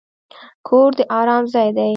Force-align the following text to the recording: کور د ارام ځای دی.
کور 0.67 0.89
د 0.97 0.99
ارام 1.19 1.43
ځای 1.53 1.69
دی. 1.77 1.89